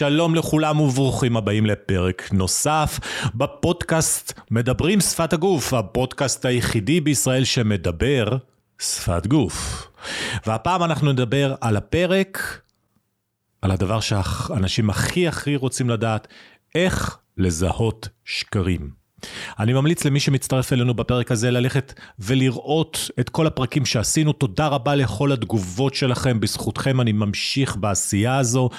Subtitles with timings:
[0.00, 2.98] שלום לכולם וברוכים הבאים לפרק נוסף
[3.34, 8.36] בפודקאסט מדברים שפת הגוף, הפודקאסט היחידי בישראל שמדבר
[8.78, 9.86] שפת גוף.
[10.46, 12.60] והפעם אנחנו נדבר על הפרק,
[13.62, 16.28] על הדבר שהאנשים הכי הכי רוצים לדעת,
[16.74, 19.00] איך לזהות שקרים.
[19.58, 24.32] אני ממליץ למי שמצטרף אלינו בפרק הזה ללכת ולראות את כל הפרקים שעשינו.
[24.32, 28.70] תודה רבה לכל התגובות שלכם, בזכותכם אני ממשיך בעשייה הזו.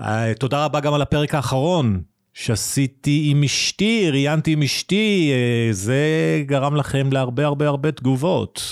[0.00, 2.00] אה, תודה רבה גם על הפרק האחרון.
[2.34, 6.02] שעשיתי עם אשתי, ראיינתי עם אשתי, אה, זה
[6.46, 8.62] גרם לכם להרבה הרבה הרבה תגובות.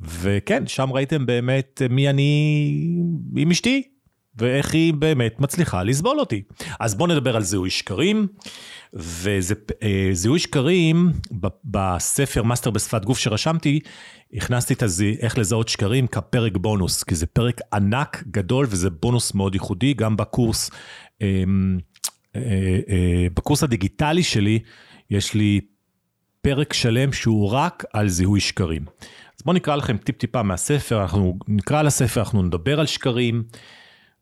[0.00, 2.76] וכן, שם ראיתם באמת מי אני
[3.36, 3.82] עם אשתי,
[4.38, 6.42] ואיך היא באמת מצליחה לסבול אותי.
[6.80, 8.26] אז בואו נדבר על זיהוי שקרים.
[8.94, 11.12] וזיהוי שקרים,
[11.64, 13.80] בספר מאסטר בשפת גוף שרשמתי,
[14.34, 19.34] הכנסתי את הזי, איך לזהות שקרים כפרק בונוס, כי זה פרק ענק, גדול, וזה בונוס
[19.34, 20.70] מאוד ייחודי, גם בקורס,
[21.20, 21.78] אמ,
[22.36, 22.40] אה,
[22.88, 24.58] אה, בקורס הדיגיטלי שלי,
[25.10, 25.60] יש לי
[26.42, 28.84] פרק שלם שהוא רק על זיהוי שקרים.
[29.38, 33.42] אז בואו נקרא לכם טיפ-טיפה מהספר, אנחנו נקרא על הספר, אנחנו נדבר על שקרים,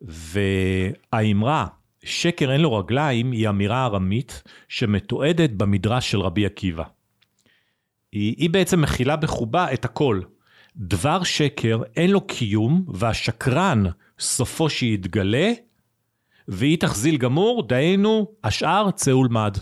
[0.03, 1.67] והאמרה,
[2.05, 6.85] שקר אין לו רגליים היא אמירה ארמית שמתועדת במדרש של רבי עקיבא.
[8.13, 10.21] היא, היא בעצם מכילה בחובה את הכל.
[10.77, 13.85] דבר שקר אין לו קיום והשקרן
[14.19, 15.53] סופו שיתגלה
[16.49, 19.57] והיא תחזיל גמור, דהיינו השאר צא ולמד.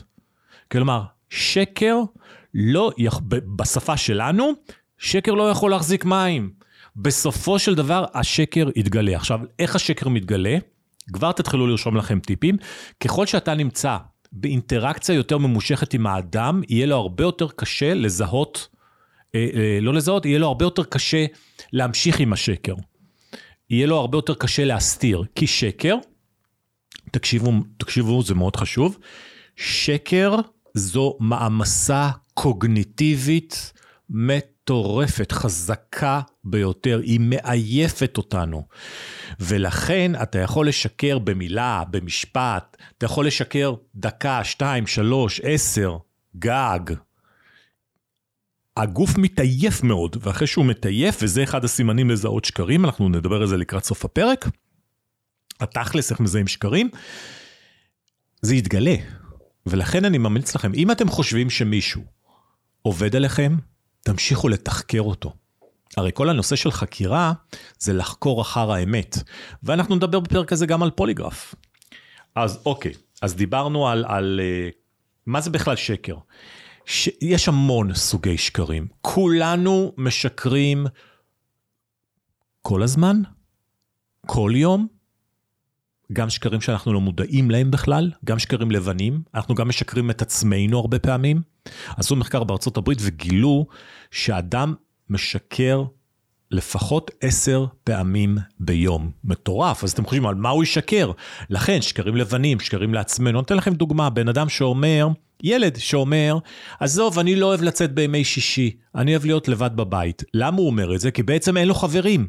[0.72, 1.97] כלומר, שקר
[2.55, 2.91] לא,
[3.56, 4.53] בשפה שלנו,
[4.98, 6.57] שקר לא יכול להחזיק מים.
[7.00, 9.16] בסופו של דבר השקר יתגלה.
[9.16, 10.58] עכשיו, איך השקר מתגלה?
[11.12, 12.56] כבר תתחילו לרשום לכם טיפים.
[13.00, 13.96] ככל שאתה נמצא
[14.32, 18.69] באינטראקציה יותר ממושכת עם האדם, יהיה לו הרבה יותר קשה לזהות,
[19.34, 21.26] אה, אה, לא לזהות, יהיה לו הרבה יותר קשה
[21.72, 22.74] להמשיך עם השקר.
[23.70, 25.94] יהיה לו הרבה יותר קשה להסתיר, כי שקר,
[27.10, 28.98] תקשיבו, תקשיבו, זה מאוד חשוב,
[29.56, 30.36] שקר
[30.75, 33.72] זו מעמסה קוגניטיבית
[34.10, 34.57] מטורפת,
[35.32, 38.66] חזקה ביותר, היא מעייפת אותנו.
[39.40, 45.96] ולכן אתה יכול לשקר במילה, במשפט, אתה יכול לשקר דקה, שתיים, שלוש, עשר,
[46.36, 46.80] גג.
[48.76, 53.56] הגוף מתעייף מאוד, ואחרי שהוא מתעייף, וזה אחד הסימנים לזהות שקרים, אנחנו נדבר על זה
[53.56, 54.48] לקראת סוף הפרק,
[55.60, 56.90] התכלס איך מזהים שקרים,
[58.42, 58.94] זה יתגלה.
[59.66, 62.02] ולכן אני ממליץ לכם, אם אתם חושבים שמישהו
[62.82, 63.56] עובד עליכם,
[64.08, 65.32] תמשיכו לתחקר אותו.
[65.96, 67.32] הרי כל הנושא של חקירה
[67.78, 69.16] זה לחקור אחר האמת,
[69.62, 71.54] ואנחנו נדבר בפרק הזה גם על פוליגרף.
[72.34, 72.92] אז אוקיי,
[73.22, 74.74] אז דיברנו על, על uh,
[75.26, 76.16] מה זה בכלל שקר.
[76.84, 77.08] ש...
[77.20, 80.86] יש המון סוגי שקרים, כולנו משקרים
[82.62, 83.16] כל הזמן,
[84.26, 84.86] כל יום,
[86.12, 90.78] גם שקרים שאנחנו לא מודעים להם בכלל, גם שקרים לבנים, אנחנו גם משקרים את עצמנו
[90.78, 91.42] הרבה פעמים.
[91.96, 93.66] עשו מחקר בארצות הברית וגילו
[94.10, 94.74] שאדם
[95.10, 95.84] משקר
[96.50, 99.10] לפחות עשר פעמים ביום.
[99.24, 101.12] מטורף, אז אתם חושבים על מה הוא ישקר?
[101.50, 103.38] לכן, שקרים לבנים, שקרים לעצמנו.
[103.38, 105.08] אני אתן לכם דוגמה, בן אדם שאומר,
[105.42, 106.38] ילד שאומר,
[106.80, 110.22] עזוב, אני לא אוהב לצאת בימי שישי, אני אוהב להיות לבד בבית.
[110.34, 111.10] למה הוא אומר את זה?
[111.10, 112.26] כי בעצם אין לו חברים.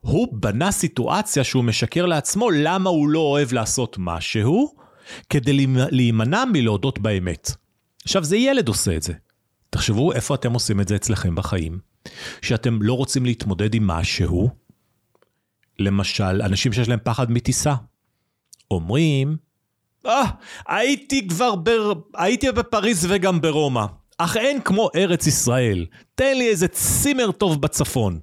[0.00, 4.74] הוא בנה סיטואציה שהוא משקר לעצמו למה הוא לא אוהב לעשות משהו,
[5.30, 7.50] כדי להימנע מלהודות באמת.
[8.04, 9.12] עכשיו, זה ילד עושה את זה.
[9.70, 11.78] תחשבו איפה אתם עושים את זה אצלכם בחיים.
[12.42, 14.50] שאתם לא רוצים להתמודד עם משהו,
[15.78, 17.74] למשל, אנשים שיש להם פחד מטיסה,
[18.70, 19.36] אומרים,
[20.06, 20.24] אה,
[20.68, 21.70] הייתי כבר ב...
[22.14, 23.84] הייתי בפריז וגם ברומא,
[24.18, 28.20] אך אין כמו ארץ ישראל, תן לי איזה צימר טוב בצפון.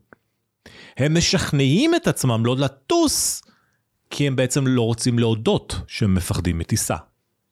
[0.97, 3.41] הם משכנעים את עצמם לא לטוס,
[4.09, 6.95] כי הם בעצם לא רוצים להודות שהם מפחדים מטיסה.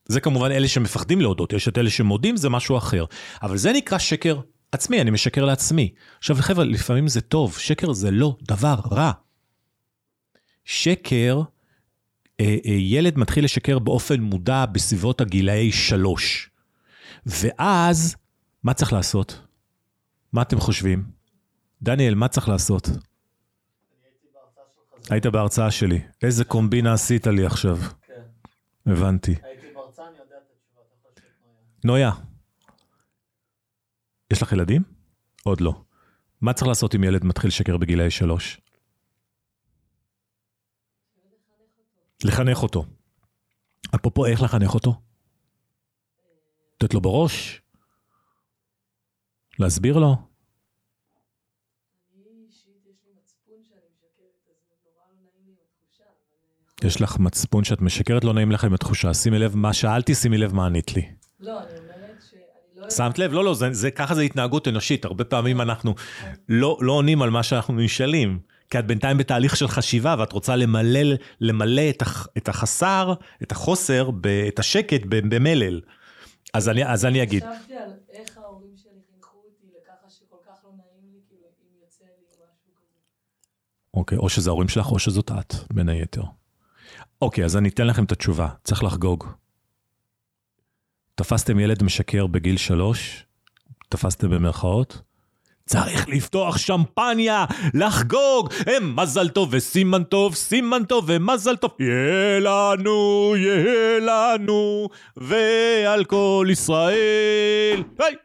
[0.09, 3.05] זה כמובן אלה שמפחדים להודות, יש את אלה שמודים, זה משהו אחר.
[3.41, 4.39] אבל זה נקרא שקר
[4.71, 5.93] עצמי, אני משקר לעצמי.
[6.17, 9.11] עכשיו חבר'ה, לפעמים זה טוב, שקר זה לא דבר רע.
[10.65, 11.41] שקר,
[12.39, 16.49] אה, אה, ילד מתחיל לשקר באופן מודע בסביבות הגילאי שלוש.
[17.25, 18.15] ואז,
[18.63, 19.41] מה צריך לעשות?
[20.33, 21.03] מה אתם חושבים?
[21.81, 22.89] דניאל, מה צריך לעשות?
[25.09, 26.01] היית בהרצאה שלי.
[26.23, 27.77] איזה קומבינה עשית לי עכשיו.
[27.77, 28.21] כן.
[28.85, 29.35] הבנתי.
[29.43, 30.81] הייתי בהרצאה, אני יודע את התשובה.
[31.83, 32.11] נויה.
[34.33, 34.83] יש לך ילדים?
[35.43, 35.83] עוד לא.
[36.41, 38.61] מה צריך לעשות אם ילד מתחיל לשקר בגילאי שלוש?
[42.23, 42.85] לחנך אותו.
[43.95, 45.01] אפרופו איך לחנך אותו?
[46.75, 47.61] לתת לו בראש?
[49.59, 50.15] להסביר לו?
[56.83, 59.13] יש לך מצפון שאת משקרת, לא נעים לך עם התחושה.
[59.13, 61.15] שימי לב מה שאלתי, שימי לב מה ענית לי.
[61.39, 62.41] לא, אני אומרת שאני
[62.75, 62.89] לא...
[62.89, 63.33] שמת לב?
[63.33, 65.05] לא, לא, זה, זה, ככה זה התנהגות אנושית.
[65.05, 65.95] הרבה פעמים אנחנו
[66.49, 68.39] לא, לא עונים על מה שאנחנו נשאלים.
[68.69, 70.99] כי את בינתיים בתהליך של חשיבה ואת רוצה למלא,
[71.41, 73.13] למלא את, הח, את החסר,
[73.43, 75.81] את החוסר, ב, את השקט במלל.
[76.53, 77.43] אז אני, אז אני אגיד.
[77.43, 81.81] חשבתי על איך ההורים שלי חינכו אותי לככה שכל כך לא נעים לי, כאילו, אם
[81.81, 82.99] יוצא לי משהו כזה.
[83.93, 86.23] אוקיי, או שזה ההורים שלך או שזאת את, בין היתר.
[87.21, 89.27] אוקיי, אז אני אתן לכם את התשובה, צריך לחגוג.
[91.19, 93.23] תפסתם ילד משקר בגיל שלוש,
[93.89, 95.01] תפסתם במרכאות,
[95.65, 103.33] צריך לפתוח שמפניה, לחגוג, הם מזל טוב וסימן טוב, סימן טוב ומזל טוב, יהיה לנו,
[103.37, 108.15] יהיה לנו, ועל כל ישראל, היי,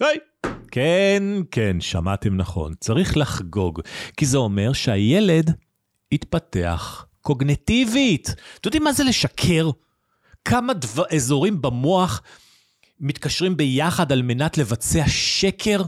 [0.00, 0.18] היי.
[0.70, 3.80] כן, כן, שמעתם נכון, צריך לחגוג,
[4.16, 5.50] כי זה אומר שהילד
[6.12, 8.28] התפתח קוגנטיבית.
[8.28, 9.70] אתם יודעים מה זה לשקר?
[10.46, 12.22] כמה דבר, אזורים במוח
[13.00, 15.82] מתקשרים ביחד על מנת לבצע שקר?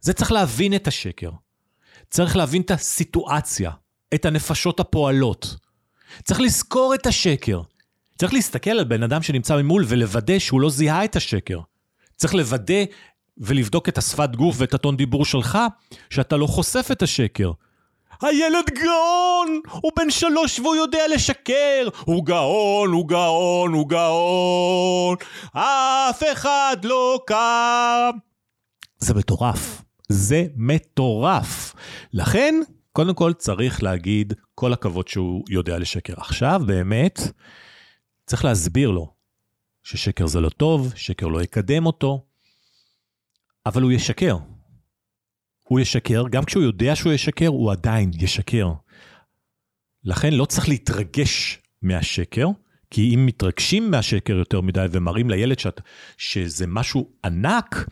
[0.00, 1.30] זה צריך להבין את השקר.
[2.10, 3.70] צריך להבין את הסיטואציה,
[4.14, 5.56] את הנפשות הפועלות.
[6.24, 7.62] צריך לזכור את השקר.
[8.18, 11.60] צריך להסתכל על בן אדם שנמצא ממול ולוודא שהוא לא זיהה את השקר.
[12.16, 12.84] צריך לוודא
[13.38, 15.58] ולבדוק את השפת גוף ואת הטון דיבור שלך,
[16.10, 17.50] שאתה לא חושף את השקר.
[18.22, 19.60] הילד גאון!
[19.70, 21.88] הוא בן שלוש והוא יודע לשקר!
[22.04, 25.16] הוא גאון, הוא גאון, הוא גאון!
[25.52, 28.10] אף אחד לא קם!
[28.98, 29.82] זה מטורף.
[30.08, 31.74] זה מטורף.
[32.12, 32.54] לכן,
[32.92, 36.14] קודם כל צריך להגיד כל הכבוד שהוא יודע לשקר.
[36.16, 37.20] עכשיו, באמת,
[38.26, 39.12] צריך להסביר לו
[39.82, 42.24] ששקר זה לא טוב, שקר לא יקדם אותו,
[43.66, 44.36] אבל הוא ישקר.
[45.68, 48.72] הוא ישקר, גם כשהוא יודע שהוא ישקר, הוא עדיין ישקר.
[50.04, 52.48] לכן לא צריך להתרגש מהשקר,
[52.90, 55.80] כי אם מתרגשים מהשקר יותר מדי ומראים לילד שאת,
[56.16, 57.88] שזה משהו ענק,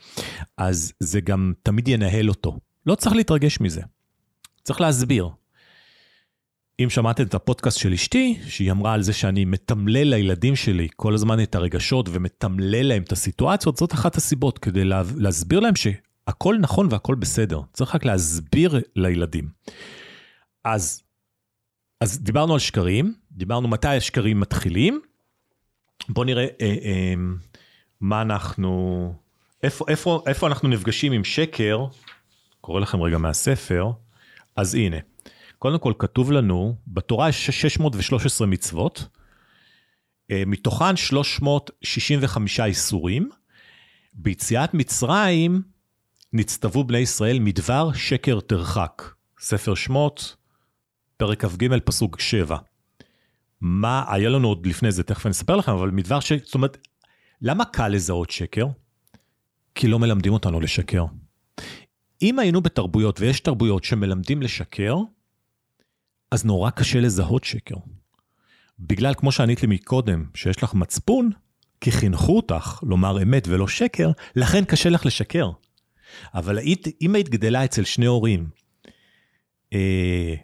[0.57, 2.59] אז זה גם תמיד ינהל אותו.
[2.87, 3.81] לא צריך להתרגש מזה.
[4.63, 5.29] צריך להסביר.
[6.81, 11.15] אם שמעתם את הפודקאסט של אשתי, שהיא אמרה על זה שאני מתמלל לילדים שלי כל
[11.15, 15.77] הזמן את הרגשות ומתמלל להם את הסיטואציות, זאת אחת הסיבות, כדי לה, להסביר להם
[16.29, 17.61] שהכל נכון והכל בסדר.
[17.73, 19.49] צריך רק להסביר לילדים.
[20.65, 21.03] אז,
[22.01, 25.01] אז דיברנו על שקרים, דיברנו מתי השקרים מתחילים.
[26.09, 27.15] בואו נראה אה, אה,
[28.01, 29.15] מה אנחנו,
[29.63, 31.87] איפה, איפה, איפה אנחנו נפגשים עם שקר,
[32.61, 33.91] קורא לכם רגע מהספר,
[34.57, 34.97] אז הנה.
[35.59, 39.09] קודם כל כתוב לנו, בתורה יש 613 מצוות,
[40.31, 43.31] אה, מתוכן 365 איסורים.
[44.19, 45.63] ביציאת מצרים
[46.37, 49.03] נצטוו בני ישראל מדבר שקר תרחק.
[49.41, 50.37] ספר שמות,
[51.17, 52.57] פרק כ"ג, פסוק 7.
[53.61, 56.33] מה, היה לנו עוד לפני זה, תכף אני אספר לכם, אבל מדבר ש...
[56.33, 56.79] זאת אומרת,
[57.43, 58.67] למה קל לזהות שקר?
[59.75, 61.05] כי לא מלמדים אותנו לשקר.
[62.23, 64.97] אם היינו בתרבויות, ויש תרבויות שמלמדים לשקר,
[66.31, 67.77] אז נורא קשה לזהות שקר.
[68.79, 71.31] בגלל, כמו שענית לי מקודם, שיש לך מצפון,
[71.81, 75.51] כי חינכו אותך לומר אמת ולא שקר, לכן קשה לך לשקר.
[76.35, 78.49] אבל היית, אם היית גדלה אצל שני הורים,
[79.73, 80.35] אה,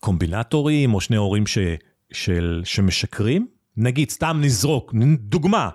[0.00, 1.58] קומבינטורים, או שני הורים ש,
[2.12, 3.46] של, שמשקרים,
[3.76, 5.70] נגיד, סתם נזרוק, דוגמה,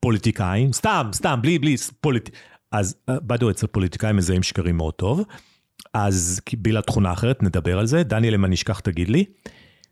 [0.00, 2.30] פוליטיקאים, סתם, סתם, בלי, בלי, פוליט...
[2.72, 5.24] אז בדו אצל פוליטיקאים מזהים שקרים מאוד טוב.
[5.94, 8.02] אז בגלל תכונה אחרת, נדבר על זה.
[8.02, 9.24] דניאל, אם אני אשכח, תגיד לי.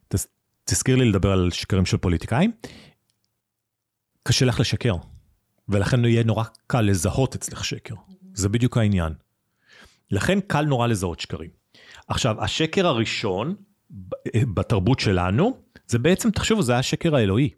[0.09, 0.27] תס,
[0.65, 2.53] תזכיר לי לדבר על שקרים של פוליטיקאים.
[4.23, 4.95] קשה לך לשקר,
[5.69, 7.95] ולכן יהיה נורא קל לזהות אצלך שקר.
[8.35, 9.13] זה בדיוק העניין.
[10.11, 11.51] לכן קל נורא לזהות שקרים.
[12.09, 13.55] עכשיו, השקר הראשון
[14.35, 17.51] בתרבות שלנו, זה בעצם, תחשבו, זה השקר האלוהי.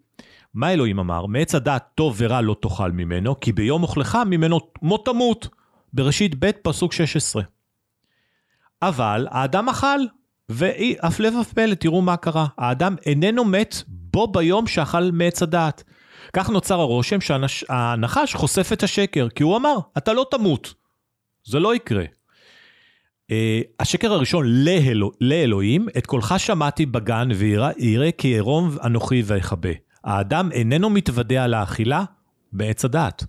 [0.53, 1.25] מה אלוהים אמר?
[1.25, 5.47] מעץ הדעת טוב ורע לא תאכל ממנו, כי ביום אוכלך ממנו מות תמות.
[5.93, 7.43] בראשית ב' פסוק 16.
[8.81, 9.99] אבל האדם אכל,
[10.49, 12.47] והפלא ופלא, תראו מה קרה.
[12.57, 15.83] האדם איננו מת בו ביום שאכל מעץ הדעת.
[16.35, 20.73] כך נוצר הרושם שהנחש חושף את השקר, כי הוא אמר, אתה לא תמות.
[21.43, 22.03] זה לא יקרה.
[22.03, 23.33] Uh,
[23.79, 29.69] השקר הראשון לאלוה, לאלוהים, את קולך שמעתי בגן ויראה כי עירום אנוכי ואכבה.
[30.03, 32.03] האדם איננו מתוודע על האכילה
[32.53, 33.23] בעץ הדעת.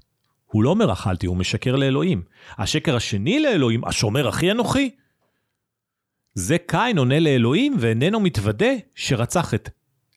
[0.46, 2.22] הוא לא אומר אכלתי, הוא משקר לאלוהים.
[2.58, 4.90] השקר השני לאלוהים, השומר אחי אנוכי.
[6.34, 9.70] זה קין עונה לאלוהים ואיננו מתוודה שרצח את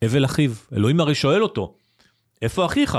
[0.05, 0.51] אבל אחיו.
[0.73, 1.75] אלוהים הרי שואל אותו,
[2.41, 2.97] איפה אחיך?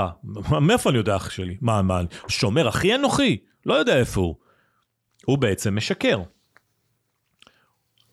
[0.61, 1.57] מאיפה אני יודע אח שלי?
[1.61, 3.37] מה, מה, שומר אחי אנוכי?
[3.65, 4.35] לא יודע איפה הוא.
[5.25, 6.21] הוא בעצם משקר.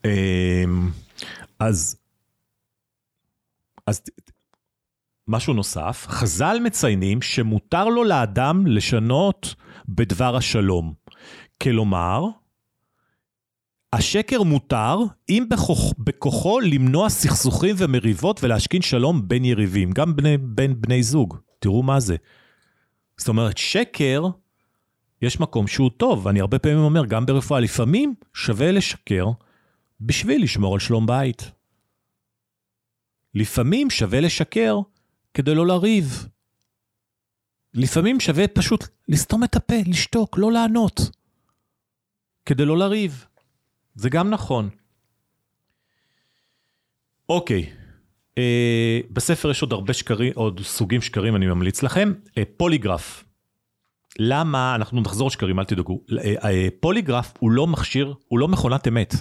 [0.05, 0.91] אמ,
[1.59, 1.97] אז,
[3.87, 4.03] אז
[5.29, 9.55] משהו נוסף, חז"ל מציינים שמותר לו לאדם לשנות
[9.89, 10.95] בדבר השלום.
[11.63, 12.25] כלומר,
[13.93, 14.97] השקר מותר
[15.29, 21.37] אם בכוח, בכוחו למנוע סכסוכים ומריבות ולהשכין שלום בין יריבים, גם בני, בין בני זוג.
[21.59, 22.17] תראו מה זה.
[23.17, 24.23] זאת אומרת, שקר,
[25.23, 26.29] יש מקום שהוא טוב.
[26.29, 29.27] אני הרבה פעמים אומר, גם ברפואה, לפעמים שווה לשקר
[30.01, 31.51] בשביל לשמור על שלום בית.
[33.35, 34.79] לפעמים שווה לשקר
[35.35, 36.29] כדי לא לריב.
[37.75, 41.01] לפעמים שווה פשוט לסתום את הפה, לשתוק, לא לענות.
[42.47, 43.27] כדי לא לריב.
[43.99, 44.69] זה גם נכון.
[47.29, 47.67] אוקיי,
[48.39, 52.13] אה, בספר יש עוד הרבה שקרים, עוד סוגים שקרים, אני ממליץ לכם.
[52.39, 53.25] אה, פוליגרף.
[54.19, 56.01] למה, אנחנו נחזור שקרים, אל תדאגו.
[56.19, 59.15] אה, אה, פוליגרף הוא לא מכשיר, הוא לא מכונת אמת.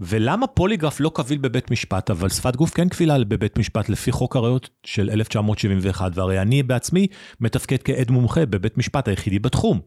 [0.00, 4.36] ולמה פוליגרף לא קביל בבית משפט, אבל שפת גוף כן קבילה בבית משפט לפי חוק
[4.36, 7.06] הראיות של 1971, והרי אני בעצמי
[7.40, 9.80] מתפקד כעד מומחה בבית משפט היחידי בתחום.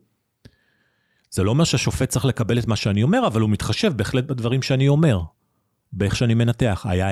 [1.33, 4.61] זה לא אומר שהשופט צריך לקבל את מה שאני אומר, אבל הוא מתחשב בהחלט בדברים
[4.61, 5.21] שאני אומר,
[5.93, 7.09] באיך שאני מנתח, היה,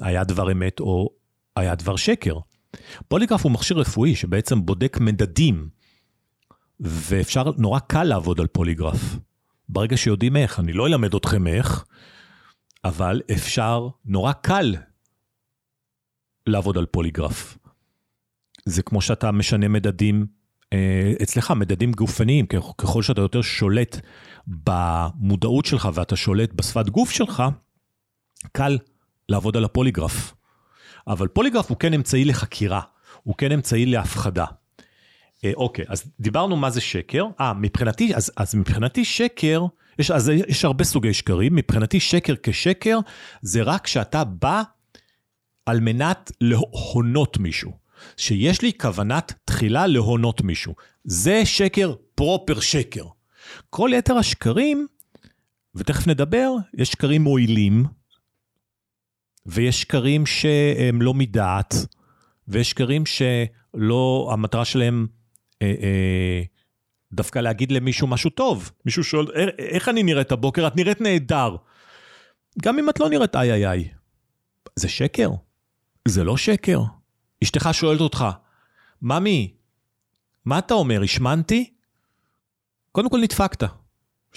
[0.00, 1.10] היה דבר אמת או
[1.56, 2.38] היה דבר שקר.
[3.08, 5.68] פוליגרף הוא מכשיר רפואי שבעצם בודק מדדים,
[6.80, 9.16] ואפשר, נורא קל לעבוד על פוליגרף.
[9.68, 11.84] ברגע שיודעים איך, אני לא אלמד אתכם איך,
[12.84, 14.76] אבל אפשר, נורא קל
[16.46, 17.58] לעבוד על פוליגרף.
[18.64, 20.26] זה כמו שאתה משנה מדדים,
[21.22, 22.46] אצלך מדדים גופניים,
[22.78, 24.00] ככל שאתה יותר שולט
[24.46, 27.42] במודעות שלך ואתה שולט בשפת גוף שלך,
[28.52, 28.78] קל
[29.28, 30.34] לעבוד על הפוליגרף.
[31.06, 32.80] אבל פוליגרף הוא כן אמצעי לחקירה,
[33.22, 34.44] הוא כן אמצעי להפחדה.
[35.44, 37.24] אה, אוקיי, אז דיברנו מה זה שקר.
[37.40, 39.66] אה, מבחינתי, אז, אז מבחינתי שקר
[39.98, 42.98] יש, אז יש הרבה סוגי שקרים, מבחינתי שקר כשקר
[43.42, 44.62] זה רק כשאתה בא
[45.66, 47.81] על מנת להונות מישהו.
[48.16, 50.74] שיש לי כוונת תחילה להונות מישהו.
[51.04, 53.04] זה שקר פרופר שקר.
[53.70, 54.86] כל יתר השקרים,
[55.74, 57.84] ותכף נדבר, יש שקרים מועילים,
[59.46, 61.74] ויש שקרים שהם לא מדעת,
[62.48, 65.06] ויש שקרים שלא, המטרה שלהם
[65.62, 66.42] אה, אה,
[67.12, 68.70] דווקא להגיד למישהו משהו טוב.
[68.84, 69.26] מישהו שואל,
[69.58, 70.66] איך אני נראית הבוקר?
[70.66, 71.56] את נראית נהדר.
[72.62, 73.88] גם אם את לא נראית איי איי איי.
[74.76, 75.30] זה שקר?
[76.08, 76.80] זה לא שקר.
[77.42, 78.26] אשתך שואלת אותך,
[79.02, 79.52] ממי,
[80.44, 81.70] מה אתה אומר, השמנתי?
[82.92, 83.64] קודם כל נדפקת.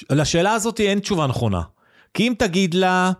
[0.09, 1.61] לשאלה הזאת אין תשובה נכונה.
[2.13, 3.11] כי אם תגיד לה,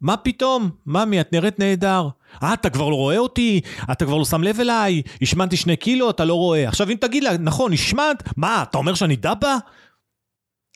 [0.00, 0.70] מה פתאום?
[0.86, 2.08] ממי, את נראית נהדר.
[2.42, 3.60] אה, אתה כבר לא רואה אותי?
[3.92, 5.02] אתה כבר לא שם לב אליי?
[5.22, 6.68] השמנתי שני קילו, אתה לא רואה.
[6.68, 9.56] עכשיו, אם תגיד לה, נכון, השמנת, מה, אתה אומר שאני דבה?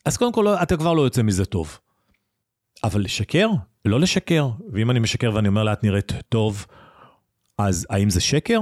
[0.04, 1.78] אז קודם כל, אתה כבר לא יוצא מזה טוב.
[2.84, 3.48] אבל לשקר?
[3.84, 4.48] לא לשקר.
[4.72, 6.66] ואם אני משקר ואני אומר לה, את נראית טוב,
[7.58, 8.60] אז האם זה שקר?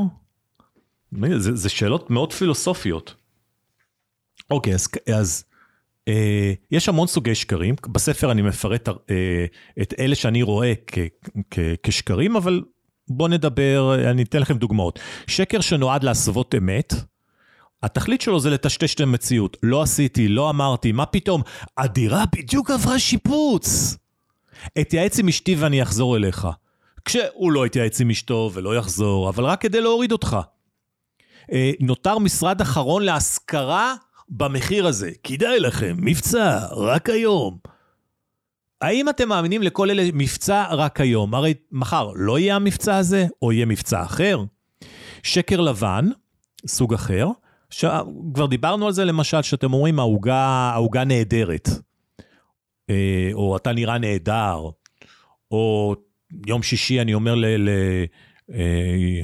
[1.37, 3.15] זה, זה שאלות מאוד פילוסופיות.
[4.51, 5.45] אוקיי, אז, אז
[6.09, 8.95] אה, יש המון סוגי שקרים, בספר אני מפרט אה,
[9.83, 10.99] את אלה שאני רואה כ,
[11.51, 12.63] כ, כשקרים, אבל
[13.09, 14.99] בואו נדבר, אני אתן לכם דוגמאות.
[15.27, 16.95] שקר שנועד להסוות אמת,
[17.83, 19.57] התכלית שלו זה לטשטש את המציאות.
[19.63, 21.43] לא עשיתי, לא אמרתי, מה פתאום?
[21.79, 23.97] הדירה בדיוק עברה שיפוץ.
[24.81, 26.49] אתייעץ עם אשתי ואני אחזור אליך.
[27.05, 30.37] כשהוא לא יתייעץ עם אשתו ולא יחזור, אבל רק כדי להוריד אותך.
[31.53, 33.95] אה, נותר משרד אחרון להשכרה
[34.29, 35.11] במחיר הזה.
[35.25, 37.59] כדאי לכם, מבצע, רק היום.
[38.81, 41.35] האם אתם מאמינים לכל אלה מבצע רק היום?
[41.35, 44.45] הרי מחר לא יהיה המבצע הזה, או יהיה מבצע אחר?
[45.23, 46.09] שקר לבן,
[46.67, 47.29] סוג אחר,
[48.35, 51.69] כבר דיברנו על זה למשל, שאתם אומרים העוגה נהדרת,
[52.91, 54.61] אה, או אתה נראה נהדר,
[55.51, 55.95] או
[56.47, 57.69] יום שישי אני אומר ל, ל,
[58.53, 59.21] אה,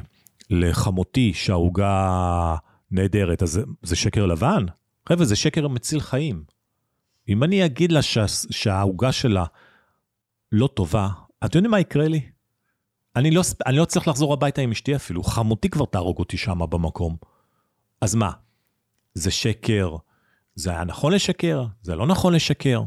[0.51, 2.57] לחמותי שהעוגה
[2.91, 4.65] נהדרת, אז זה, זה שקר לבן?
[5.09, 6.45] חבר'ה, זה שקר מציל חיים.
[7.29, 9.45] אם אני אגיד לה שה, שהעוגה שלה
[10.53, 11.09] לא טובה,
[11.45, 12.21] אתם יודעים מה יקרה לי?
[13.17, 16.59] אני לא, אני לא צריך לחזור הביתה עם אשתי אפילו, חמותי כבר תהרוג אותי שם
[16.71, 17.17] במקום.
[18.01, 18.31] אז מה,
[19.15, 19.97] זה שקר?
[20.55, 21.67] זה היה נכון לשקר?
[21.83, 22.83] זה לא נכון לשקר?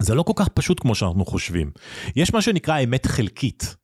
[0.00, 1.70] זה לא כל כך פשוט כמו שאנחנו חושבים.
[2.16, 3.76] יש מה שנקרא אמת חלקית.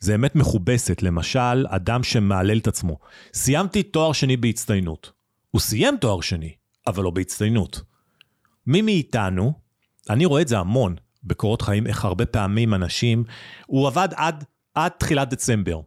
[0.00, 2.98] זה אמת מכובסת, למשל, אדם שמהלל את עצמו.
[3.34, 5.12] סיימתי תואר שני בהצטיינות.
[5.50, 6.52] הוא סיים תואר שני,
[6.86, 7.80] אבל לא בהצטיינות.
[8.66, 9.52] מי מאיתנו,
[10.10, 13.24] אני רואה את זה המון בקורות חיים, איך הרבה פעמים אנשים,
[13.66, 14.44] הוא עבד עד,
[14.74, 15.80] עד תחילת דצמבר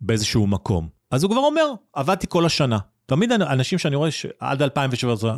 [0.00, 0.88] באיזשהו מקום.
[1.10, 2.78] אז הוא כבר אומר, עבדתי כל השנה.
[3.14, 5.36] תמיד אנשים שאני רואה שעד 2017,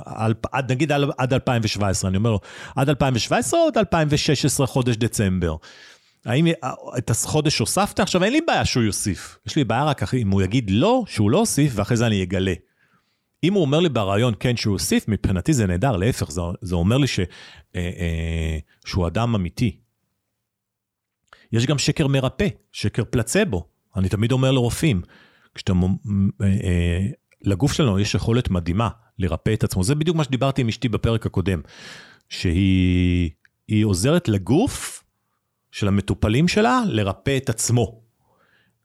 [0.52, 2.36] עד, נגיד עד 2017, אני אומר
[2.76, 5.56] עד 2017 או עד 2016 חודש דצמבר?
[6.26, 6.46] האם
[6.98, 8.00] את החודש הוספת?
[8.00, 11.30] עכשיו אין לי בעיה שהוא יוסיף, יש לי בעיה רק אם הוא יגיד לא, שהוא
[11.30, 12.52] לא הוסיף, ואחרי זה אני אגלה.
[13.44, 16.98] אם הוא אומר לי ברעיון כן שהוא הוסיף, מבחינתי זה נהדר, להפך, זה, זה אומר
[16.98, 17.24] לי ש, אה,
[17.76, 19.76] אה, שהוא אדם אמיתי.
[21.52, 23.68] יש גם שקר מרפא, שקר פלצבו.
[23.96, 25.02] אני תמיד אומר לרופאים,
[25.54, 27.06] כשאתה, אה, אה,
[27.46, 29.84] לגוף שלנו יש יכולת מדהימה לרפא את עצמו.
[29.84, 31.60] זה בדיוק מה שדיברתי עם אשתי בפרק הקודם,
[32.28, 33.30] שהיא
[33.84, 35.04] עוזרת לגוף
[35.72, 38.00] של המטופלים שלה לרפא את עצמו.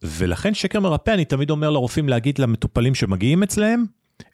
[0.03, 3.85] ולכן שקר מרפא, אני תמיד אומר לרופאים להגיד למטופלים שמגיעים אצלם,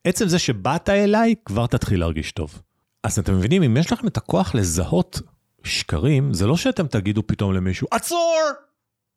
[0.03, 2.61] עצם זה שבאת אליי, כבר תתחיל להרגיש טוב.
[3.03, 5.21] אז אתם מבינים, אם יש לכם את הכוח לזהות
[5.63, 8.39] שקרים, זה לא שאתם תגידו פתאום למישהו, עצור!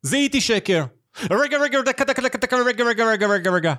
[0.01, 0.85] זיהיתי שקר.
[1.23, 3.73] רגע, רגע, דקה, דקה, דקה, דקה, רגע, רגע, רגע, רגע, רגע.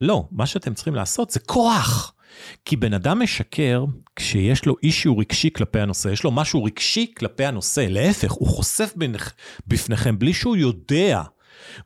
[0.00, 2.14] לא, מה שאתם צריכים לעשות זה כוח.
[2.64, 3.84] כי בן אדם משקר
[4.16, 8.94] כשיש לו אישיו רגשי כלפי הנושא, יש לו משהו רגשי כלפי הנושא, להפך, הוא חושף
[9.66, 11.22] בפניכם בלי שהוא יודע.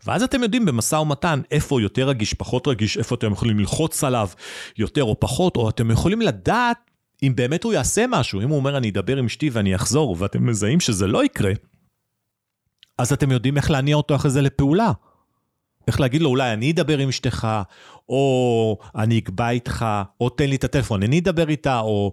[0.07, 4.29] ואז אתם יודעים במשא ומתן איפה יותר רגיש, פחות רגיש, איפה אתם יכולים ללחוץ עליו
[4.79, 6.79] יותר או פחות, או אתם יכולים לדעת
[7.23, 8.41] אם באמת הוא יעשה משהו.
[8.41, 11.53] אם הוא אומר אני אדבר עם אשתי ואני אחזור, ואתם מזהים שזה לא יקרה,
[12.99, 14.93] אז אתם יודעים איך להניע אותו אחרי זה לפעולה.
[15.93, 17.49] איך להגיד לו, אולי אני אדבר עם אשתך,
[18.09, 19.87] או אני אקבע איתך,
[20.21, 22.13] או תן לי את הטלפון, אני אדבר איתה, או,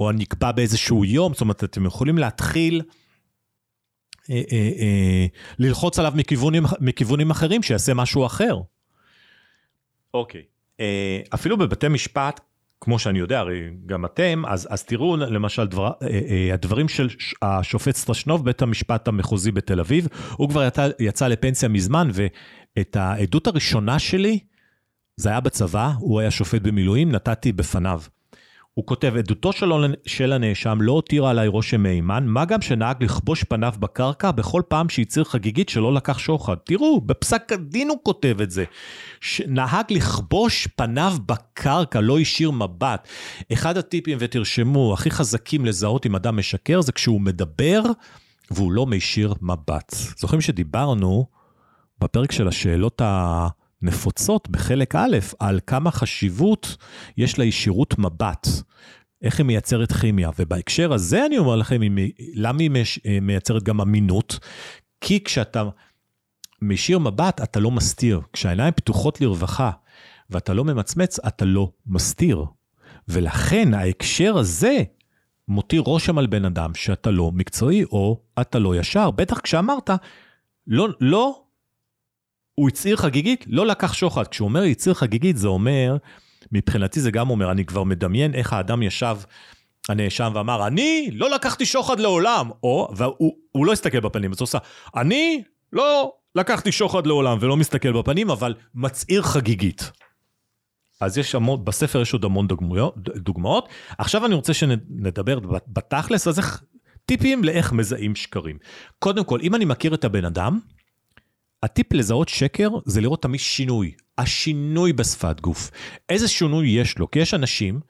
[0.00, 2.82] או אני אקבע באיזשהו יום, זאת אומרת, אתם יכולים להתחיל
[4.30, 5.26] אה, אה, אה,
[5.58, 8.58] ללחוץ עליו מכיוונים, מכיוונים אחרים, שיעשה משהו אחר.
[10.14, 10.42] אוקיי.
[10.80, 12.40] אה, אפילו בבתי משפט,
[12.80, 17.08] כמו שאני יודע, הרי גם אתם, אז, אז תראו למשל דבר, אה, אה, הדברים של
[17.42, 22.08] השופט סטרשנוב, בית המשפט המחוזי בתל אביב, הוא כבר יצא, יצא לפנסיה מזמן,
[22.76, 24.38] ואת העדות הראשונה שלי,
[25.16, 28.02] זה היה בצבא, הוא היה שופט במילואים, נתתי בפניו.
[28.74, 33.44] הוא כותב, עדותו של, של הנאשם לא הותירה עליי רושם מהימן, מה גם שנהג לכבוש
[33.44, 36.54] פניו בקרקע בכל פעם שהצהיר חגיגית שלא לקח שוחד.
[36.64, 38.64] תראו, בפסק הדין הוא כותב את זה.
[39.46, 43.08] נהג לכבוש פניו בקרקע, לא השאיר מבט.
[43.52, 47.82] אחד הטיפים, ותרשמו, הכי חזקים לזהות אם אדם משקר, זה כשהוא מדבר
[48.50, 49.94] והוא לא מישיר מבט.
[50.18, 51.26] זוכרים שדיברנו
[52.02, 53.48] בפרק של השאלות ה...
[53.82, 56.76] נפוצות בחלק א' על כמה חשיבות
[57.16, 58.46] יש לישירות מבט,
[59.22, 60.30] איך היא מייצרת כימיה.
[60.38, 61.80] ובהקשר הזה אני אומר לכם,
[62.34, 62.70] למה היא
[63.06, 64.38] אה, מייצרת גם אמינות?
[65.00, 65.64] כי כשאתה
[66.62, 68.20] מישיר מבט, אתה לא מסתיר.
[68.32, 69.70] כשהעיניים פתוחות לרווחה
[70.30, 72.44] ואתה לא ממצמץ, אתה לא מסתיר.
[73.08, 74.82] ולכן ההקשר הזה
[75.48, 79.10] מותיר רושם על בן אדם שאתה לא מקצועי או אתה לא ישר.
[79.10, 79.90] בטח כשאמרת,
[80.66, 81.41] לא, לא
[82.54, 84.26] הוא הצהיר חגיגית, לא לקח שוחד.
[84.26, 85.96] כשהוא אומר הצהיר חגיגית, זה אומר,
[86.52, 89.16] מבחינתי זה גם אומר, אני כבר מדמיין איך האדם ישב,
[89.88, 94.58] הנאשם, ואמר, אני לא לקחתי שוחד לעולם, או, והוא לא הסתכל בפנים, אז הוא עושה,
[94.96, 99.90] אני לא לקחתי שוחד לעולם, ולא מסתכל בפנים, אבל מצהיר חגיגית.
[101.00, 103.68] אז יש המון, בספר יש עוד המון דוגמאות, דוגמאות.
[103.98, 105.38] עכשיו אני רוצה שנדבר
[105.68, 106.62] בתכלס, אז איך,
[107.06, 108.58] טיפים לאיך מזהים שקרים.
[108.98, 110.60] קודם כל, אם אני מכיר את הבן אדם,
[111.62, 115.70] הטיפ לזהות שקר זה לראות תמיד שינוי, השינוי בשפת גוף.
[116.08, 117.10] איזה שינוי יש לו?
[117.10, 117.80] כי יש אנשים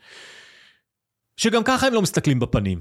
[1.37, 2.79] שגם ככה הם לא מסתכלים בפנים.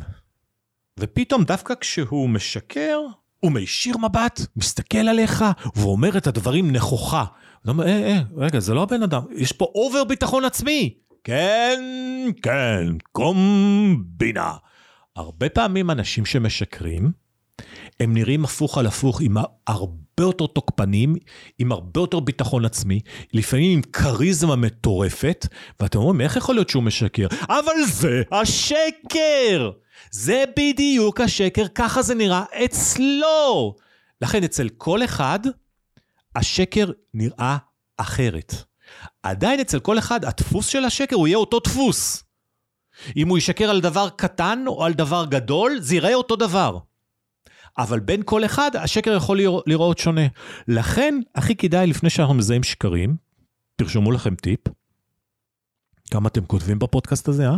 [1.00, 3.00] ופתאום דווקא כשהוא משקר,
[3.40, 7.26] הוא מישיר מבט, מסתכל עליך, ואומר את הדברים נכוחה.
[7.62, 10.94] אתה אומר, אה, אה, רגע, זה לא הבן אדם, יש פה אובר ביטחון עצמי.
[11.24, 11.82] כן,
[12.42, 14.54] כן, קומבינה.
[15.16, 17.12] הרבה פעמים אנשים שמשקרים,
[18.00, 21.16] הם נראים הפוך על הפוך, עם הרבה יותר תוקפנים,
[21.60, 23.00] עם הרבה יותר ביטחון עצמי,
[23.34, 25.48] לפעמים עם כריזמה מטורפת,
[25.80, 27.28] ואתם אומרים, איך יכול להיות שהוא משקר?
[27.50, 29.72] אבל זה השקר!
[30.12, 33.76] זה בדיוק השקר, ככה זה נראה אצלו.
[34.22, 35.40] לכן אצל כל אחד,
[36.36, 37.58] השקר נראה
[37.98, 38.54] אחרת.
[39.24, 42.24] עדיין אצל כל אחד, הדפוס של השקר הוא יהיה אותו דפוס.
[43.18, 46.78] אם הוא ישקר על דבר קטן או על דבר גדול, זה יראה אותו דבר.
[47.78, 50.28] אבל בין כל אחד השקר יכול לראות שונה.
[50.68, 53.16] לכן, הכי כדאי לפני שאנחנו מזהים שקרים,
[53.76, 54.60] תרשמו לכם טיפ,
[56.12, 57.58] כמה אתם כותבים בפודקאסט הזה, אה?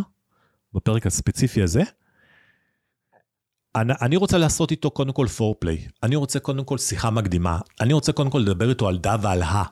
[0.73, 1.83] בפרק הספציפי הזה.
[3.75, 7.93] אני, אני רוצה לעשות איתו קודם כל פורפליי, אני רוצה קודם כל שיחה מקדימה, אני
[7.93, 9.63] רוצה קודם כל לדבר איתו על דה ועל הא,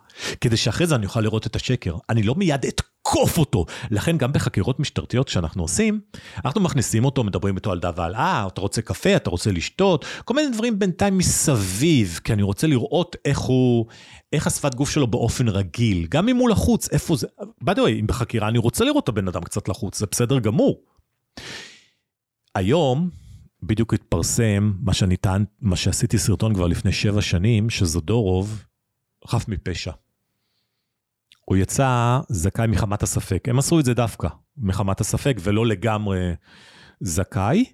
[0.41, 1.97] כדי שאחרי זה אני אוכל לראות את השקר.
[2.09, 3.65] אני לא מיד את לעקוף אותו.
[3.91, 5.99] לכן גם בחקירות משטרתיות שאנחנו עושים,
[6.45, 10.33] אנחנו מכניסים אותו, מדברים איתו על דבר, אה, אתה רוצה קפה, אתה רוצה לשתות, כל
[10.33, 13.85] מיני דברים בינתיים מסביב, כי אני רוצה לראות איך הוא,
[14.33, 17.27] איך השפת גוף שלו באופן רגיל, גם אם הוא לחוץ, איפה זה,
[17.63, 20.81] way, אם בחקירה אני רוצה לראות את הבן אדם קצת לחוץ, זה בסדר גמור.
[22.55, 23.09] היום,
[23.63, 28.63] בדיוק התפרסם מה שאני טען, מה שעשיתי סרטון כבר לפני שבע שנים, שזודורוב
[29.27, 29.91] חף מפשע.
[31.51, 33.49] הוא יצא זכאי מחמת הספק.
[33.49, 36.33] הם עשו את זה דווקא מחמת הספק, ולא לגמרי
[37.01, 37.65] זכאי,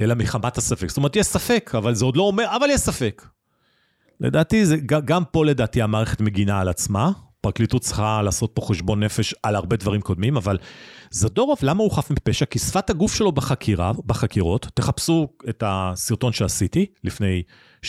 [0.00, 0.88] אלא מחמת הספק.
[0.88, 3.26] זאת אומרת, יש ספק, אבל זה עוד לא אומר, אבל יש ספק.
[4.20, 7.10] לדעתי, זה, גם פה לדעתי המערכת מגינה על עצמה.
[7.42, 10.58] פרקליטות צריכה לעשות פה חשבון נפש על הרבה דברים קודמים, אבל
[11.10, 12.44] זדורוב, למה הוא חף מפשע?
[12.44, 17.42] כי שפת הגוף שלו בחקירה, בחקירות, תחפשו את הסרטון שעשיתי לפני,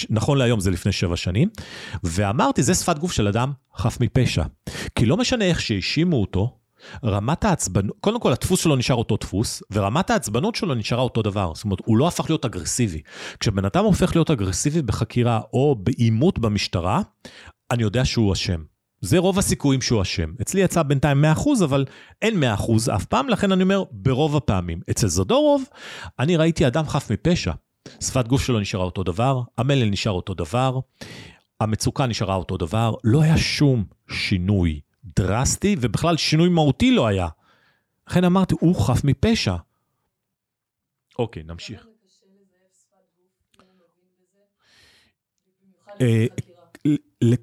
[0.09, 1.49] נכון להיום זה לפני שבע שנים,
[2.03, 4.43] ואמרתי, זה שפת גוף של אדם חף מפשע.
[4.95, 6.57] כי לא משנה איך שהאשימו אותו,
[7.05, 11.51] רמת העצבנות, קודם כל הדפוס שלו נשאר אותו דפוס, ורמת העצבנות שלו נשארה אותו דבר.
[11.55, 13.01] זאת אומרת, הוא לא הפך להיות אגרסיבי.
[13.39, 17.01] כשבן אדם הופך להיות אגרסיבי בחקירה או בעימות במשטרה,
[17.71, 18.72] אני יודע שהוא אשם.
[19.03, 20.33] זה רוב הסיכויים שהוא אשם.
[20.41, 21.85] אצלי יצא בינתיים 100%, אבל
[22.21, 24.81] אין 100% אף פעם, לכן אני אומר, ברוב הפעמים.
[24.89, 25.63] אצל זדורוב,
[26.19, 27.51] אני ראיתי אדם חף מפשע.
[27.99, 30.79] שפת גוף שלו נשארה אותו דבר, המלל נשאר אותו דבר,
[31.59, 37.27] המצוקה נשארה אותו דבר, לא היה שום שינוי דרסטי, ובכלל שינוי מהותי לא היה.
[38.09, 39.55] לכן אמרתי, הוא חף מפשע.
[41.19, 41.87] אוקיי, נמשיך.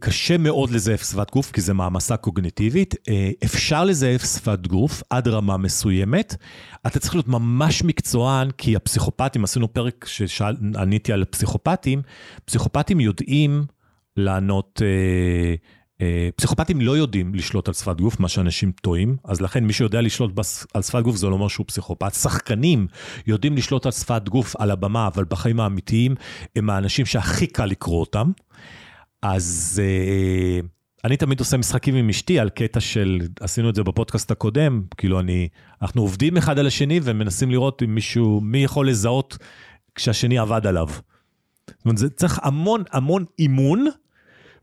[0.01, 2.95] קשה מאוד לזייף שפת גוף, כי זה מעמסה קוגניטיבית.
[3.09, 6.37] אה, אפשר לזייף שפת גוף עד רמה מסוימת.
[6.87, 12.03] אתה צריך להיות ממש מקצוען, כי הפסיכופטים, עשינו פרק שעניתי על פסיכופטים,
[12.45, 13.65] פסיכופטים יודעים
[14.17, 15.55] לענות, אה,
[16.01, 20.01] אה, פסיכופטים לא יודעים לשלוט על שפת גוף, מה שאנשים טועים, אז לכן מי שיודע
[20.01, 22.15] לשלוט בס- על שפת גוף זה לא אומר שהוא פסיכופט.
[22.15, 22.87] שחקנים
[23.27, 26.15] יודעים לשלוט על שפת גוף על הבמה, אבל בחיים האמיתיים
[26.57, 28.31] הם האנשים שהכי קל לקרוא אותם.
[29.23, 30.67] אז uh,
[31.05, 35.21] אני תמיד עושה משחקים עם אשתי על קטע של, עשינו את זה בפודקאסט הקודם, כאילו
[35.21, 35.49] אני,
[35.83, 39.39] אנחנו עובדים אחד על השני ומנסים לראות אם מישהו, מי יכול לזהות
[39.95, 40.87] כשהשני עבד עליו.
[40.89, 43.87] זאת אומרת, זה צריך המון המון אימון,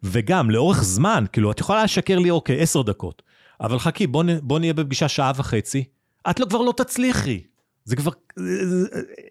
[0.03, 3.21] וגם לאורך זמן, כאילו, את יכולה לשקר לי, אוקיי, עשר דקות,
[3.61, 5.83] אבל חכי, בוא, נ- בוא נהיה בפגישה שעה וחצי,
[6.29, 7.41] את לא, כבר לא תצליחי.
[7.85, 8.11] זה כבר,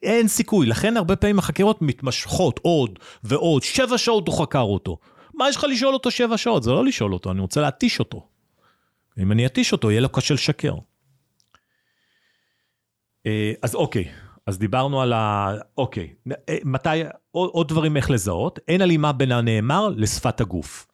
[0.02, 0.66] אין סיכוי.
[0.66, 3.62] לכן הרבה פעמים החקירות מתמשכות עוד ועוד.
[3.62, 4.98] שבע שעות הוא חקר אותו.
[5.37, 6.62] מה יש לך לשאול אותו שבע שעות?
[6.62, 8.29] זה לא לשאול אותו, אני רוצה להתיש אותו.
[9.18, 10.75] אם אני אתיש אותו, יהיה לו קשה לשקר.
[13.27, 14.09] אה, אז אוקיי,
[14.46, 15.55] אז דיברנו על ה...
[15.79, 16.14] אוקיי,
[16.49, 20.87] אה, מתי, עוד, עוד דברים איך לזהות, אין הלימה בין הנאמר לשפת הגוף.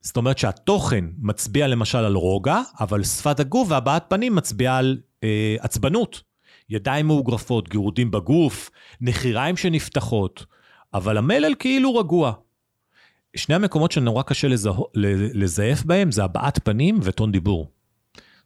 [0.00, 5.56] זאת אומרת שהתוכן מצביע למשל על רוגע, אבל שפת הגוף והבעת פנים מצביעה על אה,
[5.60, 6.22] עצבנות.
[6.70, 10.46] ידיים מאוגרפות, גירודים בגוף, נחיריים שנפתחות,
[10.94, 12.32] אבל המלל כאילו רגוע.
[13.36, 14.70] שני המקומות שנורא קשה לזה,
[15.34, 17.70] לזייף בהם זה הבעת פנים וטון דיבור.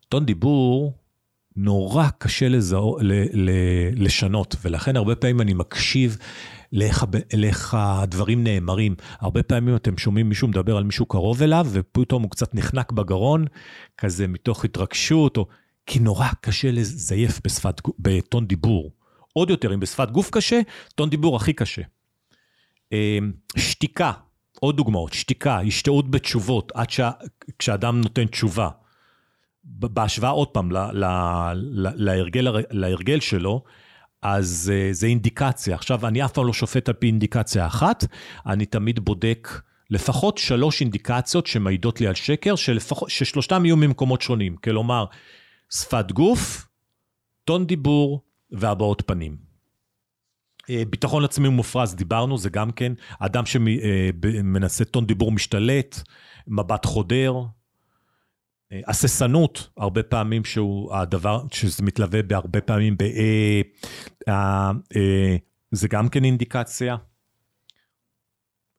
[0.09, 0.92] טון דיבור
[1.57, 3.51] נורא קשה לזהו, ל, ל,
[3.96, 6.16] לשנות, ולכן הרבה פעמים אני מקשיב
[6.72, 8.94] לאיך, לאיך הדברים נאמרים.
[9.20, 13.44] הרבה פעמים אתם שומעים מישהו מדבר על מישהו קרוב אליו, ופתאום הוא קצת נחנק בגרון,
[13.98, 15.46] כזה מתוך התרגשות, או...
[15.87, 18.92] כי נורא קשה לזייף בשפת, בטון דיבור.
[19.33, 20.61] עוד יותר, אם בשפת גוף קשה,
[20.94, 21.83] טון דיבור הכי קשה.
[22.92, 23.18] אה,
[23.57, 24.12] שתיקה,
[24.61, 26.88] עוד דוגמאות, שתיקה, השתאות בתשובות, עד.
[27.59, 28.68] כשאדם נותן תשובה.
[29.64, 30.71] בהשוואה עוד פעם
[31.94, 33.62] להרגל, הר- להרגל שלו,
[34.23, 35.75] אז uh, זה אינדיקציה.
[35.75, 38.05] עכשיו, אני אף פעם לא שופט על פי אינדיקציה אחת,
[38.47, 44.57] אני תמיד בודק לפחות שלוש אינדיקציות שמעידות לי על שקר, שלפחות, ששלושתם יהיו ממקומות שונים.
[44.57, 45.05] כלומר,
[45.71, 46.68] שפת גוף,
[47.44, 49.47] טון דיבור והבעות פנים.
[50.70, 56.02] אה, ביטחון עצמי מופרז, דיברנו, זה גם כן, אדם שמנסה טון דיבור משתלט,
[56.46, 57.35] מבט חודר,
[58.72, 63.02] אה, הססנות, הרבה פעמים שהוא הדבר, שזה מתלווה בהרבה פעמים ב...
[63.02, 63.61] אה,
[64.28, 65.37] אה, אה,
[65.70, 66.96] זה גם כן אינדיקציה.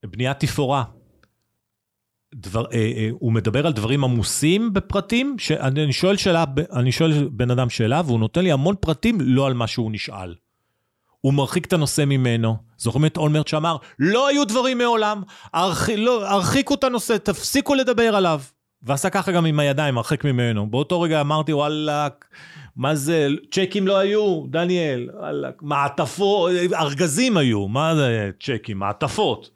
[0.06, 0.84] בניית תפאורה.
[2.36, 7.30] דבר, אה, אה, הוא מדבר על דברים עמוסים בפרטים, שאני אני שואל שאלה, אני שואל
[7.32, 10.36] בן אדם שאלה והוא נותן לי המון פרטים לא על מה שהוא נשאל.
[11.22, 12.58] הוא מרחיק את הנושא ממנו.
[12.78, 15.24] זוכרים את אולמרט שאמר, לא היו דברים מעולם.
[15.98, 18.42] לא, הרחיקו את הנושא, תפסיקו לדבר עליו.
[18.84, 20.70] ועשה ככה גם עם הידיים, הרחק ממנו.
[20.70, 22.14] באותו רגע אמרתי, וואלכ,
[22.76, 29.50] מה זה, צ'קים לא היו, דניאל, וואלכ, מעטפות, ארגזים היו, מה זה צ'קים, מעטפות.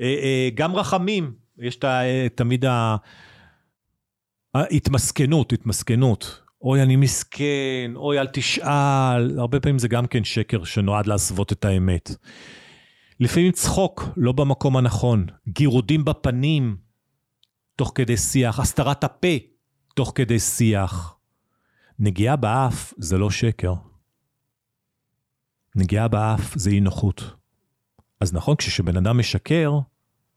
[0.00, 2.96] אה, אה, גם רחמים, יש אה, תמיד ה...
[4.54, 6.45] התמסכנות, התמסכנות.
[6.66, 9.38] אוי, אני מסכן, אוי, אל תשאל.
[9.38, 12.10] הרבה פעמים זה גם כן שקר שנועד להסוות את האמת.
[13.20, 15.26] לפעמים צחוק, לא במקום הנכון.
[15.48, 16.76] גירודים בפנים,
[17.76, 18.60] תוך כדי שיח.
[18.60, 19.28] הסתרת הפה,
[19.94, 21.16] תוך כדי שיח.
[21.98, 23.74] נגיעה באף זה לא שקר.
[25.76, 27.34] נגיעה באף זה אי נוחות.
[28.20, 29.72] אז נכון, כשבן אדם משקר,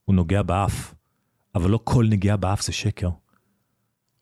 [0.05, 0.93] הוא נוגע באף.
[1.55, 3.09] אבל לא כל נגיעה באף זה שקר.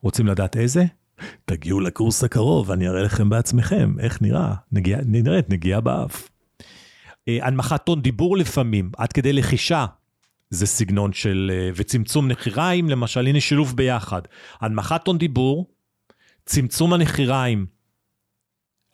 [0.01, 0.96] רוצים לדעת איזה?
[1.45, 6.29] תגיעו לקורס הקרוב, אני אראה לכם בעצמכם איך נראה, נגיע, נראית נגיעה באף.
[7.27, 9.85] אה, הנמכת טון דיבור לפעמים, עד כדי לחישה,
[10.49, 14.21] זה סגנון של, אה, וצמצום נחיריים, למשל, הנה שילוב ביחד.
[14.61, 15.65] הנמכת טון דיבור,
[16.45, 17.65] צמצום הנחיריים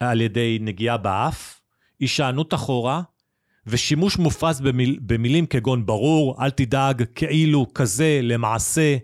[0.00, 1.60] על ידי נגיעה באף,
[2.00, 3.02] הישענות אחורה,
[3.66, 8.96] ושימוש מופרז במיל, במילים כגון ברור, אל תדאג, כאילו, כזה, למעשה,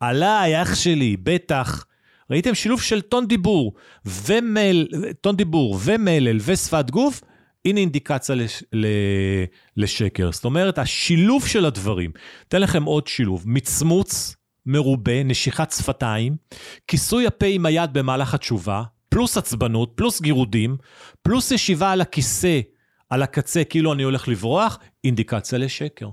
[0.00, 1.84] עליי, אח שלי, בטח.
[2.30, 4.86] ראיתם שילוב של טון דיבור ומל,
[5.20, 7.20] טון דיבור ומלל ושפת גוף,
[7.64, 8.64] הנה אינדיקציה לש,
[9.76, 10.32] לשקר.
[10.32, 12.10] זאת אומרת, השילוב של הדברים.
[12.48, 14.36] אתן לכם עוד שילוב, מצמוץ
[14.66, 16.36] מרובה, נשיכת שפתיים,
[16.86, 20.76] כיסוי הפה עם היד במהלך התשובה, פלוס עצבנות, פלוס גירודים,
[21.22, 22.60] פלוס ישיבה על הכיסא,
[23.10, 26.08] על הקצה, כאילו אני הולך לברוח, אינדיקציה לשקר.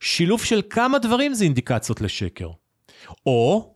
[0.00, 2.48] שילוב של כמה דברים זה אינדיקציות לשקר.
[3.26, 3.74] או,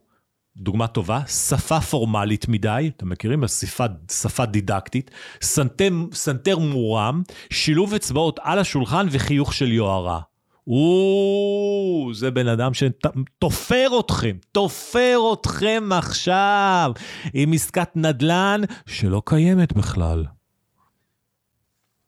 [0.57, 3.47] דוגמה טובה, שפה פורמלית מדי, אתם מכירים?
[3.47, 5.11] שפה, שפה דידקטית,
[5.41, 10.21] סנטר, סנטר מורם, שילוב אצבעות על השולחן וחיוך של יוהרה.
[10.67, 16.91] או, זה בן אדם שתופר אתכם, תופר אתכם עכשיו
[17.33, 20.25] עם עסקת נדל"ן שלא קיימת בכלל.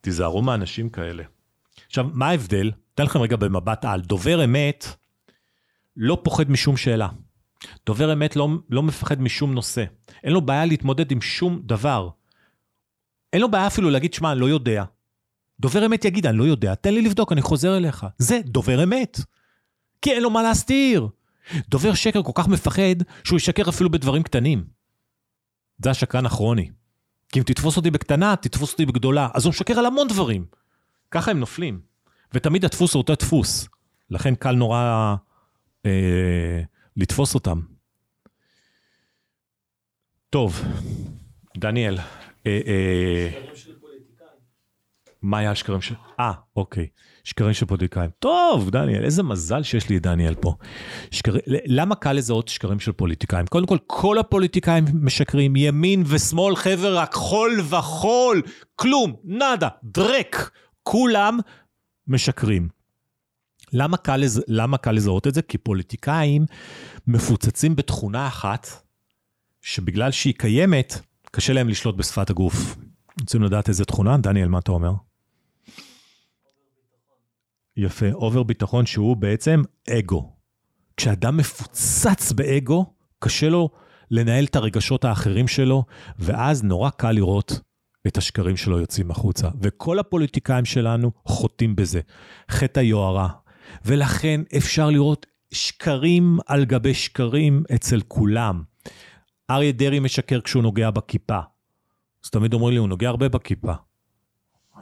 [0.00, 1.22] תיזהרו מאנשים כאלה.
[1.86, 2.70] עכשיו, מה ההבדל?
[2.94, 4.00] אתן לכם רגע במבט על.
[4.00, 4.86] דובר אמת
[5.96, 7.08] לא פוחד משום שאלה.
[7.86, 9.84] דובר אמת לא, לא מפחד משום נושא.
[10.24, 12.08] אין לו בעיה להתמודד עם שום דבר.
[13.32, 14.84] אין לו בעיה אפילו להגיד, שמע, אני לא יודע.
[15.60, 18.06] דובר אמת יגיד, אני לא יודע, תן לי לבדוק, אני חוזר אליך.
[18.18, 19.20] זה דובר אמת.
[20.02, 21.08] כי אין לו מה להסתיר.
[21.68, 24.64] דובר שקר כל כך מפחד, שהוא ישקר אפילו בדברים קטנים.
[25.82, 26.70] זה השקרן הכרוני.
[27.28, 29.28] כי אם תתפוס אותי בקטנה, תתפוס אותי בגדולה.
[29.34, 30.46] אז הוא משקר על המון דברים.
[31.10, 31.80] ככה הם נופלים.
[32.34, 33.68] ותמיד הדפוס הוא אותו דפוס.
[34.10, 35.14] לכן קל נורא
[35.86, 36.62] אה,
[36.96, 37.60] לתפוס אותם.
[40.30, 40.62] טוב,
[41.56, 41.98] דניאל,
[42.46, 43.40] אה, אה,
[45.22, 45.94] מה היה השקרים של...
[46.20, 46.86] אה, אוקיי.
[47.24, 48.10] שקרים של פוליטיקאים.
[48.18, 50.54] טוב, דניאל, איזה מזל שיש לי את דניאל פה.
[51.10, 51.32] שקר...
[51.46, 53.46] למה קל לזהות שקרים של פוליטיקאים?
[53.46, 58.42] קודם כל, כל הפוליטיקאים משקרים, ימין ושמאל, חבר, חול וחול,
[58.76, 60.50] כלום, נאדה, דרק.
[60.84, 61.38] כולם
[62.06, 62.68] משקרים.
[63.74, 64.42] למה קל, לז...
[64.48, 65.42] למה קל לזהות את זה?
[65.42, 66.46] כי פוליטיקאים
[67.06, 68.66] מפוצצים בתכונה אחת,
[69.62, 72.76] שבגלל שהיא קיימת, קשה להם לשלוט בשפת הגוף.
[73.20, 74.16] רוצים לדעת איזה תכונה?
[74.16, 74.92] דניאל, מה אתה אומר?
[77.76, 80.32] יפה, אובר ביטחון שהוא בעצם אגו.
[80.96, 83.70] כשאדם מפוצץ באגו, קשה לו
[84.10, 85.84] לנהל את הרגשות האחרים שלו,
[86.18, 87.60] ואז נורא קל לראות
[88.06, 89.48] את השקרים שלו יוצאים החוצה.
[89.60, 92.00] וכל הפוליטיקאים שלנו חוטאים בזה.
[92.50, 93.43] חטא היוהרה.
[93.84, 98.62] ולכן אפשר לראות שקרים על גבי שקרים אצל כולם.
[99.50, 101.38] אריה דרעי משקר כשהוא נוגע בכיפה.
[102.24, 103.72] אז תמיד אומרים לי, הוא נוגע הרבה בכיפה.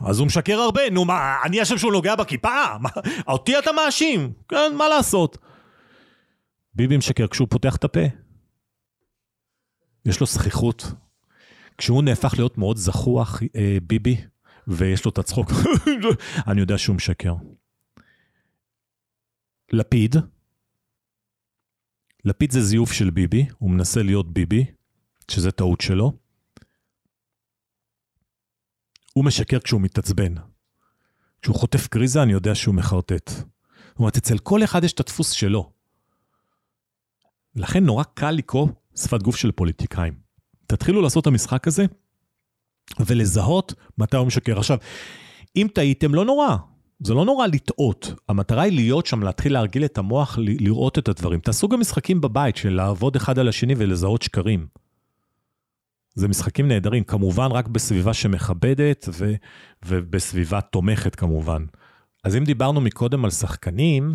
[0.00, 2.78] אז הוא משקר הרבה, נו מה, אני אשם שהוא נוגע בכיפה?
[2.80, 2.88] מה,
[3.28, 4.32] אותי אתה מאשים?
[4.48, 5.38] כן, מה לעשות?
[6.74, 8.00] ביבי משקר כשהוא פותח את הפה.
[10.04, 10.92] יש לו זכיחות.
[11.78, 14.16] כשהוא נהפך להיות מאוד זחוח, אה, ביבי,
[14.66, 15.50] ויש לו את הצחוק,
[16.48, 17.34] אני יודע שהוא משקר.
[19.72, 20.16] לפיד,
[22.24, 24.64] לפיד זה זיוף של ביבי, הוא מנסה להיות ביבי,
[25.30, 26.12] שזה טעות שלו.
[29.12, 30.35] הוא משקר כשהוא מתעצבן.
[31.42, 33.28] כשהוא חוטף קריזה, אני יודע שהוא מחרטט.
[33.28, 35.72] זאת אומרת, אצל כל אחד יש את הדפוס שלו.
[37.56, 40.14] לכן נורא קל לקרוא שפת גוף של פוליטיקאים.
[40.66, 41.87] תתחילו לעשות את המשחק הזה
[43.00, 44.58] ולזהות מתי הוא משקר.
[44.58, 44.78] עכשיו,
[45.56, 46.56] אם טעיתם, לא נורא.
[47.04, 48.14] זה לא נורא לטעות.
[48.28, 51.40] המטרה היא להיות שם, להתחיל להרגיל את המוח, לראות את הדברים.
[51.40, 54.66] תעשו גם משחקים בבית של לעבוד אחד על השני ולזהות שקרים.
[56.14, 59.34] זה משחקים נהדרים, כמובן רק בסביבה שמכבדת ו,
[59.84, 61.64] ובסביבה תומכת כמובן.
[62.24, 64.12] אז אם דיברנו מקודם על שחקנים,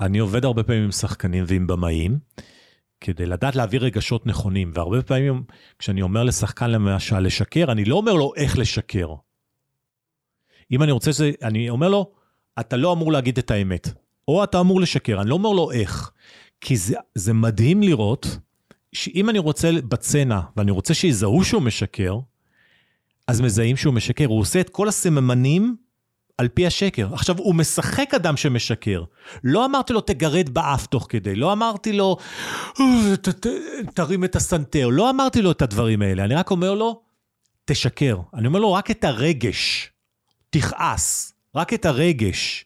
[0.00, 2.18] אני עובד הרבה פעמים עם שחקנים ועם במאים,
[3.00, 5.42] כדי לדעת להעביר רגשות נכונים, והרבה פעמים
[5.78, 9.14] כשאני אומר לשחקן למשל לשקר, אני לא אומר לו איך לשקר.
[10.72, 12.10] אם אני רוצה שזה, אני אומר לו,
[12.60, 13.88] אתה לא אמור להגיד את האמת,
[14.28, 16.10] או אתה אמור לשקר, אני לא אומר לו איך.
[16.60, 18.38] כי זה, זה מדהים לראות
[18.92, 22.18] שאם אני רוצה בצנע, ואני רוצה שיזהו שהוא משקר,
[23.26, 24.26] אז מזהים שהוא משקר.
[24.26, 25.76] הוא עושה את כל הסממנים
[26.38, 27.14] על פי השקר.
[27.14, 29.04] עכשיו, הוא משחק אדם שמשקר.
[29.44, 31.34] לא אמרתי לו, תגרד באף תוך כדי.
[31.34, 32.16] לא אמרתי לו,
[33.22, 33.46] ת, ת,
[33.94, 34.88] תרים את הסנטר.
[34.88, 36.24] לא אמרתי לו את הדברים האלה.
[36.24, 37.00] אני רק אומר לו,
[37.64, 38.18] תשקר.
[38.34, 39.90] אני אומר לו, רק את הרגש.
[40.50, 41.32] תכעס.
[41.54, 42.64] רק את הרגש.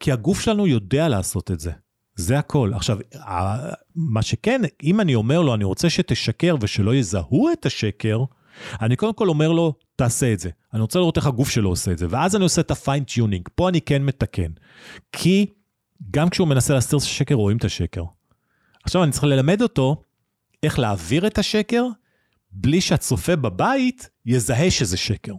[0.00, 1.72] כי הגוף שלנו יודע לעשות את זה.
[2.14, 2.70] זה הכל.
[2.74, 2.98] עכשיו,
[3.94, 8.24] מה שכן, אם אני אומר לו, אני רוצה שתשקר ושלא יזהו את השקר,
[8.82, 10.50] אני קודם כל אומר לו, תעשה את זה.
[10.72, 13.03] אני רוצה לראות איך הגוף שלו עושה את זה, ואז אני עושה את ה fine
[13.03, 13.48] tuning.
[13.54, 14.50] פה אני כן מתקן.
[15.12, 15.46] כי
[16.10, 18.04] גם כשהוא מנסה להסתיר את השקר, רואים את השקר.
[18.84, 20.02] עכשיו אני צריך ללמד אותו
[20.62, 21.84] איך להעביר את השקר,
[22.52, 25.32] בלי שהצופה בבית יזהה שזה שקר.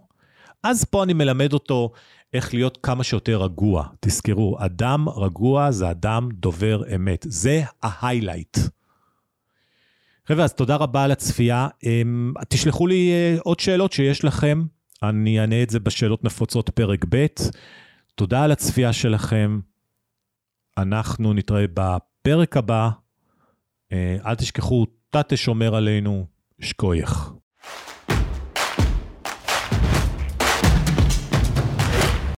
[0.64, 1.92] אז פה אני מלמד אותו
[2.34, 3.88] איך להיות כמה שיותר רגוע.
[4.00, 7.26] תזכרו, אדם רגוע זה אדם דובר אמת.
[7.30, 8.58] זה ה highlight.
[10.28, 11.68] חבר'ה, אז תודה רבה על הצפייה.
[11.84, 14.64] אמ, תשלחו לי אה, עוד שאלות שיש לכם,
[15.04, 17.26] אני אענה את זה בשאלות נפוצות פרק ב'.
[18.16, 19.60] תודה על הצפייה שלכם.
[20.78, 22.90] אנחנו נתראה בפרק הבא.
[23.92, 26.26] אה, אל תשכחו, תתה שומר עלינו,
[26.60, 27.34] שקוייך.